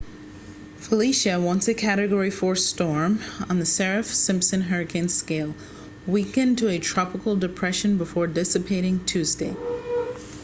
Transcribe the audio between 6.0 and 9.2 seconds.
weakened to a tropical depression before dissipating